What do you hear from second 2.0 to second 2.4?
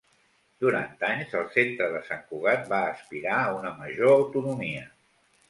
Sant